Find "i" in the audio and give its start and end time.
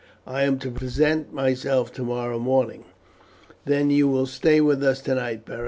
0.25-0.41